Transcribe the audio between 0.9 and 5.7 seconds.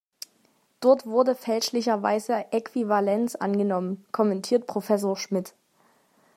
wurde fälschlicherweise Äquivalenz angenommen, kommentiert Professor Schmidt.